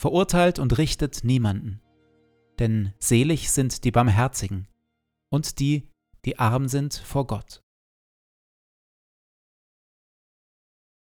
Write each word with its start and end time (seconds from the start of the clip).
verurteilt 0.00 0.58
und 0.58 0.78
richtet 0.78 1.24
niemanden. 1.24 1.82
Denn 2.58 2.94
selig 2.98 3.50
sind 3.50 3.84
die 3.84 3.90
Barmherzigen 3.90 4.66
und 5.30 5.60
die, 5.60 5.90
die 6.24 6.38
arm 6.38 6.68
sind 6.68 6.94
vor 6.94 7.26
Gott. 7.26 7.62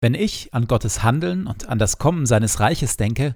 Wenn 0.00 0.14
ich 0.14 0.54
an 0.54 0.68
Gottes 0.68 1.02
Handeln 1.02 1.46
und 1.46 1.66
an 1.66 1.78
das 1.78 1.98
Kommen 1.98 2.24
seines 2.24 2.60
Reiches 2.60 2.96
denke, 2.96 3.34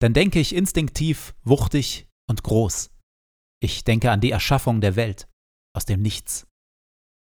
dann 0.00 0.12
denke 0.12 0.40
ich 0.40 0.54
instinktiv 0.54 1.34
wuchtig 1.42 2.06
und 2.28 2.42
groß. 2.42 2.90
Ich 3.60 3.84
denke 3.84 4.10
an 4.10 4.20
die 4.20 4.30
Erschaffung 4.30 4.80
der 4.80 4.94
Welt 4.96 5.26
aus 5.74 5.86
dem 5.86 6.02
Nichts, 6.02 6.46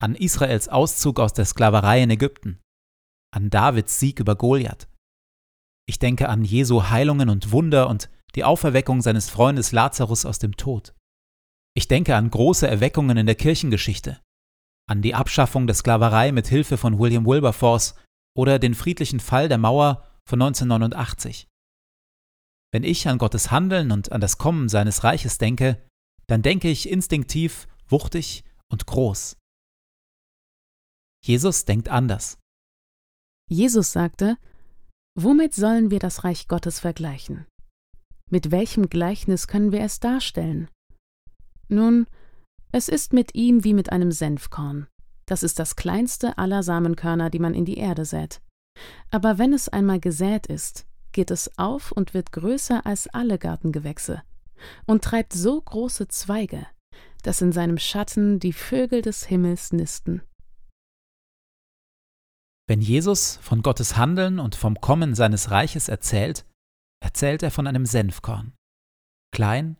an 0.01 0.15
Israels 0.15 0.69
Auszug 0.69 1.19
aus 1.19 1.33
der 1.33 1.45
Sklaverei 1.45 2.01
in 2.01 2.09
Ägypten, 2.09 2.59
an 3.31 3.49
Davids 3.49 3.99
Sieg 3.99 4.19
über 4.19 4.35
Goliath, 4.35 4.87
ich 5.87 5.99
denke 5.99 6.29
an 6.29 6.43
Jesu 6.43 6.89
Heilungen 6.89 7.29
und 7.29 7.51
Wunder 7.51 7.89
und 7.89 8.09
die 8.35 8.43
Auferweckung 8.43 9.01
seines 9.01 9.29
Freundes 9.29 9.71
Lazarus 9.71 10.25
aus 10.25 10.39
dem 10.39 10.57
Tod. 10.57 10.93
Ich 11.75 11.87
denke 11.87 12.15
an 12.15 12.29
große 12.29 12.67
Erweckungen 12.67 13.17
in 13.17 13.25
der 13.25 13.35
Kirchengeschichte, 13.35 14.21
an 14.89 15.01
die 15.01 15.13
Abschaffung 15.13 15.67
der 15.67 15.75
Sklaverei 15.75 16.31
mit 16.31 16.47
Hilfe 16.47 16.77
von 16.77 16.99
William 16.99 17.25
Wilberforce 17.25 17.95
oder 18.35 18.59
den 18.59 18.73
friedlichen 18.73 19.19
Fall 19.19 19.47
der 19.47 19.57
Mauer 19.57 20.03
von 20.27 20.41
1989. 20.41 21.47
Wenn 22.73 22.83
ich 22.83 23.07
an 23.07 23.17
Gottes 23.17 23.51
Handeln 23.51 23.91
und 23.91 24.11
an 24.11 24.21
das 24.21 24.37
Kommen 24.37 24.69
seines 24.69 25.03
Reiches 25.03 25.37
denke, 25.37 25.81
dann 26.27 26.41
denke 26.41 26.69
ich 26.69 26.89
instinktiv 26.89 27.67
wuchtig 27.87 28.43
und 28.69 28.85
groß. 28.85 29.37
Jesus 31.23 31.65
denkt 31.65 31.89
anders. 31.89 32.37
Jesus 33.47 33.91
sagte, 33.91 34.37
Womit 35.17 35.53
sollen 35.53 35.91
wir 35.91 35.99
das 35.99 36.25
Reich 36.25 36.49
Gottes 36.49 36.81
vergleichen? 36.81 37.45
Mit 38.29 38.51
welchem 38.51 38.89
Gleichnis 38.89 39.47
können 39.47 39.71
wir 39.71 39.79
es 39.79 40.01
darstellen? 40.01 40.67
Nun, 41.69 42.05
es 42.73 42.89
ist 42.89 43.13
mit 43.13 43.33
ihm 43.33 43.63
wie 43.63 43.73
mit 43.73 43.93
einem 43.93 44.11
Senfkorn. 44.11 44.87
Das 45.25 45.41
ist 45.41 45.57
das 45.57 45.77
kleinste 45.77 46.37
aller 46.37 46.63
Samenkörner, 46.63 47.29
die 47.29 47.39
man 47.39 47.53
in 47.53 47.63
die 47.63 47.77
Erde 47.77 48.03
sät. 48.03 48.41
Aber 49.09 49.37
wenn 49.37 49.53
es 49.53 49.69
einmal 49.69 50.01
gesät 50.01 50.47
ist, 50.47 50.85
geht 51.13 51.31
es 51.31 51.57
auf 51.57 51.93
und 51.93 52.13
wird 52.13 52.33
größer 52.33 52.85
als 52.85 53.07
alle 53.07 53.37
Gartengewächse 53.37 54.21
und 54.85 55.01
treibt 55.01 55.31
so 55.31 55.61
große 55.61 56.09
Zweige, 56.09 56.67
dass 57.23 57.41
in 57.41 57.53
seinem 57.53 57.77
Schatten 57.77 58.39
die 58.39 58.53
Vögel 58.53 59.01
des 59.01 59.23
Himmels 59.23 59.71
nisten. 59.71 60.23
Wenn 62.67 62.81
Jesus 62.81 63.37
von 63.37 63.61
Gottes 63.61 63.95
Handeln 63.95 64.39
und 64.39 64.55
vom 64.55 64.81
Kommen 64.81 65.13
seines 65.13 65.51
Reiches 65.51 65.87
erzählt, 65.87 66.45
erzählt 67.03 67.43
er 67.43 67.51
von 67.51 67.67
einem 67.67 67.85
Senfkorn. 67.85 68.53
Klein, 69.31 69.77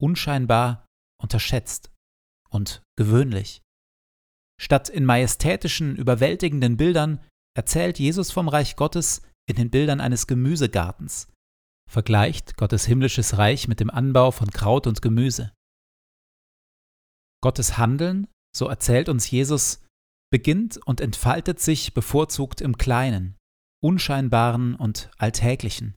unscheinbar, 0.00 0.86
unterschätzt 1.22 1.92
und 2.50 2.82
gewöhnlich. 2.96 3.62
Statt 4.60 4.88
in 4.88 5.04
majestätischen, 5.04 5.94
überwältigenden 5.94 6.76
Bildern 6.76 7.24
erzählt 7.56 7.98
Jesus 7.98 8.32
vom 8.32 8.48
Reich 8.48 8.74
Gottes 8.74 9.22
in 9.48 9.56
den 9.56 9.70
Bildern 9.70 10.00
eines 10.00 10.26
Gemüsegartens, 10.26 11.28
vergleicht 11.88 12.56
Gottes 12.56 12.84
himmlisches 12.84 13.38
Reich 13.38 13.68
mit 13.68 13.78
dem 13.78 13.90
Anbau 13.90 14.32
von 14.32 14.50
Kraut 14.50 14.86
und 14.86 15.00
Gemüse. 15.00 15.52
Gottes 17.40 17.78
Handeln, 17.78 18.26
so 18.54 18.66
erzählt 18.66 19.08
uns 19.08 19.30
Jesus, 19.30 19.84
beginnt 20.30 20.78
und 20.86 21.00
entfaltet 21.00 21.60
sich 21.60 21.94
bevorzugt 21.94 22.60
im 22.60 22.76
Kleinen, 22.76 23.36
unscheinbaren 23.82 24.74
und 24.74 25.10
alltäglichen. 25.18 25.94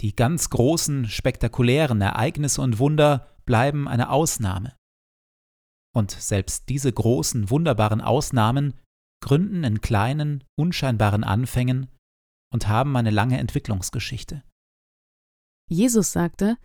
Die 0.00 0.14
ganz 0.14 0.50
großen, 0.50 1.06
spektakulären 1.08 2.00
Ereignisse 2.00 2.62
und 2.62 2.78
Wunder 2.78 3.36
bleiben 3.44 3.88
eine 3.88 4.10
Ausnahme. 4.10 4.76
Und 5.94 6.10
selbst 6.12 6.68
diese 6.68 6.92
großen, 6.92 7.50
wunderbaren 7.50 8.00
Ausnahmen 8.00 8.74
gründen 9.22 9.64
in 9.64 9.80
kleinen, 9.80 10.44
unscheinbaren 10.56 11.24
Anfängen 11.24 11.88
und 12.52 12.68
haben 12.68 12.96
eine 12.96 13.10
lange 13.10 13.38
Entwicklungsgeschichte. 13.38 14.42
Jesus 15.68 16.12
sagte, 16.12 16.56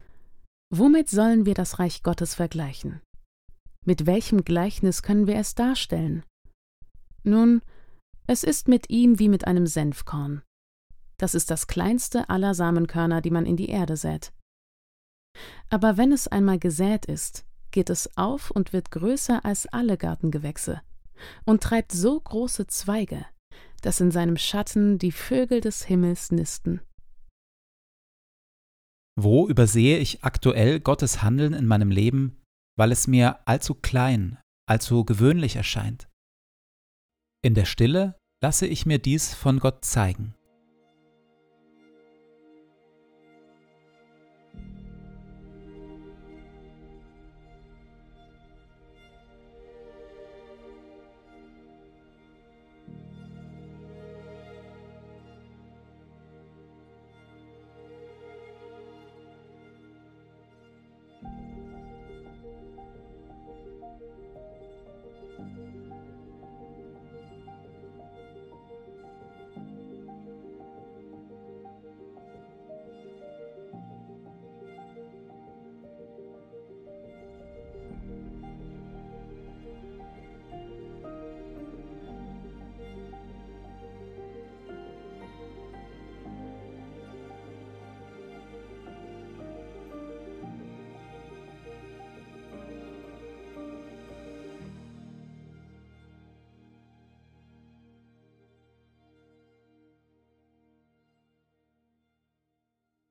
Womit 0.73 1.09
sollen 1.09 1.45
wir 1.45 1.53
das 1.53 1.79
Reich 1.79 2.01
Gottes 2.01 2.35
vergleichen? 2.35 3.01
Mit 3.85 4.07
welchem 4.07 4.43
Gleichnis 4.43 5.03
können 5.03 5.27
wir 5.27 5.35
es 5.35 5.53
darstellen? 5.53 6.23
Nun, 7.25 7.61
es 8.27 8.43
ist 8.43 8.67
mit 8.67 8.89
ihm 8.89 9.19
wie 9.19 9.29
mit 9.29 9.47
einem 9.47 9.65
Senfkorn. 9.65 10.43
Das 11.17 11.33
ist 11.33 11.49
das 11.49 11.67
kleinste 11.67 12.29
aller 12.29 12.53
Samenkörner, 12.53 13.21
die 13.21 13.31
man 13.31 13.45
in 13.45 13.57
die 13.57 13.69
Erde 13.69 13.97
sät. 13.97 14.31
Aber 15.69 15.97
wenn 15.97 16.11
es 16.11 16.27
einmal 16.27 16.59
gesät 16.59 17.05
ist, 17.05 17.45
geht 17.71 17.89
es 17.89 18.15
auf 18.15 18.51
und 18.51 18.73
wird 18.73 18.91
größer 18.91 19.43
als 19.43 19.65
alle 19.67 19.97
Gartengewächse 19.97 20.81
und 21.45 21.63
treibt 21.63 21.91
so 21.91 22.19
große 22.19 22.67
Zweige, 22.67 23.25
dass 23.81 23.99
in 23.99 24.11
seinem 24.11 24.37
Schatten 24.37 24.99
die 24.99 25.11
Vögel 25.11 25.61
des 25.61 25.83
Himmels 25.83 26.31
nisten. 26.31 26.81
Wo 29.17 29.47
übersehe 29.47 29.97
ich 29.97 30.23
aktuell 30.23 30.79
Gottes 30.79 31.23
Handeln 31.23 31.53
in 31.53 31.65
meinem 31.65 31.89
Leben, 31.89 32.41
weil 32.77 32.91
es 32.91 33.07
mir 33.07 33.47
allzu 33.47 33.73
klein, 33.73 34.37
allzu 34.69 35.05
gewöhnlich 35.05 35.55
erscheint? 35.55 36.07
In 37.45 37.53
der 37.53 37.65
Stille 37.65 38.15
lasse 38.41 38.65
ich 38.65 38.87
mir 38.87 38.97
dies 38.97 39.35
von 39.35 39.59
Gott 39.59 39.85
zeigen. 39.85 40.33